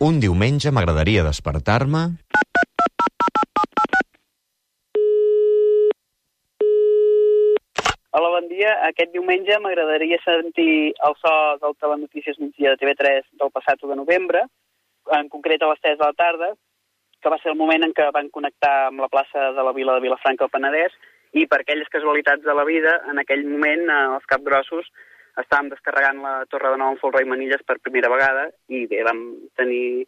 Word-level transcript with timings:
Un 0.00 0.16
diumenge 0.16 0.70
m'agradaria 0.72 1.20
despertar-me... 1.20 1.98
Hola, 8.16 8.30
bon 8.32 8.48
dia. 8.48 8.70
Aquest 8.86 9.12
diumenge 9.12 9.58
m'agradaria 9.60 10.16
sentir 10.24 10.94
el 11.04 11.18
so 11.20 11.34
del 11.60 11.76
Telenotícies 11.76 12.40
migdia 12.40 12.72
de 12.72 12.80
TV3 12.80 13.28
del 13.42 13.52
passat 13.52 13.84
1 13.84 13.92
de 13.92 13.98
novembre, 14.00 14.46
en 15.18 15.28
concret 15.28 15.60
a 15.60 15.68
les 15.68 15.84
3 15.84 16.00
de 16.00 16.08
la 16.08 16.16
tarda, 16.16 16.48
que 17.20 17.34
va 17.36 17.36
ser 17.44 17.52
el 17.52 17.60
moment 17.60 17.84
en 17.84 17.92
què 17.92 18.08
van 18.16 18.32
connectar 18.32 18.74
amb 18.86 19.04
la 19.04 19.12
plaça 19.12 19.50
de 19.52 19.68
la 19.68 19.76
Vila 19.76 19.98
de 19.98 20.06
Vilafranca 20.08 20.48
al 20.48 20.54
Penedès 20.56 20.96
i 21.36 21.44
per 21.44 21.60
aquelles 21.60 21.92
casualitats 21.92 22.40
de 22.48 22.56
la 22.56 22.64
vida, 22.64 23.02
en 23.12 23.20
aquell 23.20 23.44
moment, 23.52 23.84
eh, 23.84 24.02
els 24.16 24.24
capgrossos 24.32 24.88
estàvem 25.38 25.68
descarregant 25.70 26.18
la 26.24 26.34
Torre 26.50 26.72
de 26.74 26.78
Nou 26.80 26.92
en 26.94 26.98
Folra 27.00 27.22
i 27.22 27.28
Manilles 27.28 27.62
per 27.66 27.78
primera 27.84 28.10
vegada 28.10 28.48
i 28.68 28.86
bé, 28.90 29.02
vam 29.06 29.20
tenir 29.56 30.06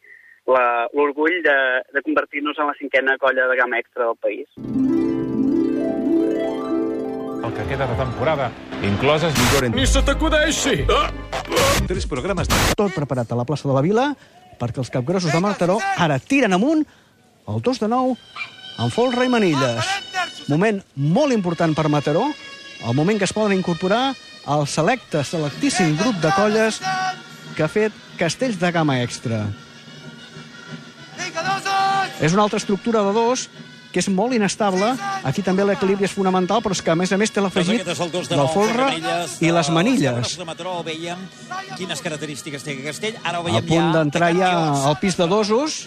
la- 0.50 0.88
l'orgull 0.92 1.38
de, 1.44 1.56
de 1.94 2.02
convertir-nos 2.02 2.58
en 2.58 2.66
la 2.72 2.78
cinquena 2.80 3.18
colla 3.18 3.46
de 3.48 3.56
gamma 3.60 3.78
extra 3.78 4.06
del 4.10 4.16
país. 4.20 4.48
el 7.44 7.52
que 7.54 7.64
queda 7.68 7.86
de 7.86 7.96
temporada, 7.96 8.50
incloses... 8.86 9.34
Ni 9.74 9.86
se 9.86 10.02
t'acudeixi! 10.02 10.84
Tres 11.88 12.06
programes 12.06 12.48
de... 12.48 12.54
tot 12.78 12.94
preparat 12.94 13.32
a 13.32 13.38
la 13.38 13.44
plaça 13.44 13.68
de 13.68 13.74
la 13.74 13.82
Vila 13.82 14.12
perquè 14.60 14.78
els 14.78 14.90
capgrossos 14.94 15.32
de 15.34 15.40
Mataró 15.42 15.78
ara 15.98 16.20
tiren 16.22 16.54
amunt 16.54 16.84
el 17.50 17.58
2 17.66 17.80
de 17.82 17.88
9 17.90 18.14
amb 18.78 18.94
folre 18.94 19.26
i 19.26 19.32
manilles. 19.32 19.88
Moment 20.48 20.78
molt 20.94 21.34
important 21.34 21.74
per 21.74 21.88
Mataró, 21.90 22.28
el 22.82 22.94
moment 22.94 23.18
que 23.18 23.24
es 23.28 23.32
poden 23.32 23.56
incorporar 23.56 24.14
al 24.46 24.66
selecte, 24.66 25.22
selectíssim 25.24 25.96
grup 25.98 26.18
de 26.22 26.32
colles 26.34 26.80
que 27.56 27.62
ha 27.62 27.70
fet 27.70 27.94
castells 28.18 28.58
de 28.58 28.72
gamma 28.74 29.00
extra. 29.02 29.44
És 32.22 32.32
una 32.34 32.42
altra 32.42 32.58
estructura 32.58 33.02
de 33.06 33.12
dos 33.14 33.48
que 33.92 34.00
és 34.00 34.08
molt 34.08 34.32
inestable. 34.32 34.88
Aquí 35.28 35.44
també 35.44 35.66
l'equilibri 35.68 36.08
és 36.08 36.14
fonamental, 36.16 36.62
però 36.64 36.72
és 36.72 36.80
que, 36.80 36.90
a 36.94 36.96
més 36.96 37.12
a 37.12 37.18
més, 37.20 37.30
té 37.30 37.42
l'afegit 37.44 37.84
de 37.84 37.92
del 37.92 38.46
folre 38.54 38.86
Manilles, 38.88 39.34
i 39.44 39.50
les 39.52 39.70
manilles. 39.70 40.36
De 40.40 40.46
Mataró, 40.48 40.78
veiem 40.86 41.20
quines 41.76 42.00
característiques 42.00 42.64
té 42.64 42.78
castell. 42.80 43.18
Ara 43.22 43.42
ho 43.42 43.44
A 43.44 43.50
veiem 43.50 43.66
punt 43.68 43.90
ja 43.90 43.98
d'entrar 43.98 44.32
de 44.32 44.40
ja 44.40 44.52
al 44.88 44.96
pis 45.02 45.18
de 45.20 45.28
dosos. 45.28 45.82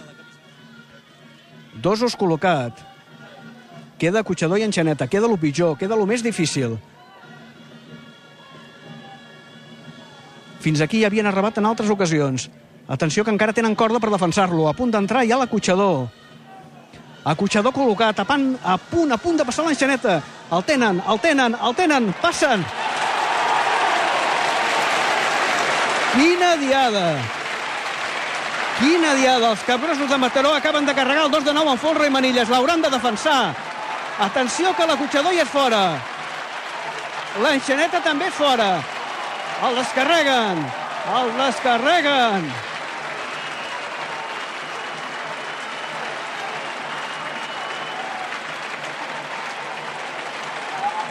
Dosos 1.82 2.16
col·locat. 2.16 2.86
Queda 3.98 4.24
Cotxador 4.24 4.60
i 4.60 4.66
Enxaneta. 4.68 5.08
Queda 5.08 5.28
lo 5.28 5.38
pitjor, 5.40 5.78
queda 5.80 5.96
lo 5.96 6.06
més 6.06 6.24
difícil. 6.24 6.76
Fins 10.60 10.82
aquí 10.82 11.04
ja 11.04 11.08
havien 11.12 11.28
arrebat 11.30 11.60
en 11.62 11.68
altres 11.70 11.90
ocasions. 11.94 12.50
Atenció 12.88 13.24
que 13.24 13.32
encara 13.34 13.54
tenen 13.54 13.76
corda 13.76 14.00
per 14.02 14.12
defensar-lo. 14.12 14.68
A 14.68 14.74
punt 14.74 14.92
d'entrar 14.94 15.24
ja 15.26 15.38
l'acotxador. 15.38 16.08
Acotxador 17.26 17.74
col·locat, 17.74 18.20
a, 18.22 18.26
pan, 18.26 18.52
a 18.62 18.76
punt, 18.78 19.14
a 19.14 19.18
punt 19.18 19.40
de 19.40 19.46
passar 19.46 19.66
l'enxaneta. 19.66 20.20
El 20.54 20.66
tenen, 20.66 21.02
el 21.10 21.22
tenen, 21.22 21.56
el 21.58 21.74
tenen, 21.78 22.12
passen. 22.22 22.66
Quina 26.16 26.52
diada! 26.62 27.08
Quina 28.78 29.16
diada! 29.18 29.50
Els 29.56 29.64
capgrossos 29.66 30.10
de 30.10 30.20
Mataró 30.22 30.54
acaben 30.54 30.86
de 30.86 30.94
carregar 30.94 31.26
el 31.26 31.32
2 31.32 31.46
de 31.46 31.54
9 31.58 31.72
en 31.72 31.82
folre 31.82 32.08
i 32.08 32.14
manilles. 32.14 32.50
L'hauran 32.50 32.86
de 32.86 32.94
defensar. 32.94 33.65
Atenció 34.20 34.72
que 34.76 34.86
l'acotxador 34.88 35.34
ja 35.36 35.44
és 35.44 35.50
fora. 35.52 35.82
L'enxaneta 37.44 38.00
també 38.00 38.30
fora. 38.32 38.78
El 39.68 39.76
descarreguen. 39.76 40.62
El 41.18 41.32
descarreguen. 41.36 42.48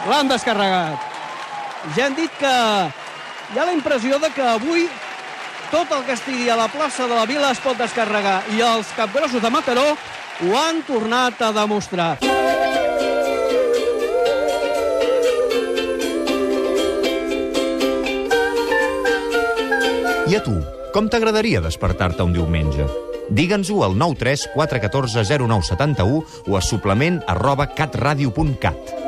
L'han 0.09 0.29
descarregat. 0.29 1.05
Ja 1.95 2.07
han 2.07 2.17
dit 2.17 2.33
que 2.41 2.53
hi 3.53 3.59
ha 3.59 3.65
la 3.65 3.73
impressió 3.73 4.17
de 4.21 4.31
que 4.33 4.45
avui 4.49 4.87
tot 5.69 5.91
el 5.93 6.05
que 6.05 6.17
estigui 6.17 6.49
a 6.49 6.57
la 6.57 6.67
plaça 6.73 7.05
de 7.05 7.13
la 7.17 7.25
Vila 7.29 7.51
es 7.53 7.61
pot 7.61 7.77
descarregar 7.77 8.39
i 8.53 8.61
els 8.65 8.89
capgrossos 8.97 9.41
de 9.41 9.53
Mataró 9.53 9.91
ho 9.93 10.57
han 10.57 10.81
tornat 10.89 11.41
a 11.41 11.51
demostrar. 11.53 12.15
I 20.25 20.33
a 20.33 20.39
tu, 20.41 20.55
com 20.89 21.05
t'agradaria 21.05 21.59
despertar-te 21.61 22.25
un 22.25 22.33
diumenge? 22.33 22.87
Digue'ns-ho 23.29 23.83
al 23.85 23.93
93 23.93 24.47
414 24.55 25.21
0971 25.45 26.25
o 26.49 26.57
a 26.57 26.65
suplement 26.65 27.21
arroba 27.29 27.69
catradio.cat. 27.77 29.04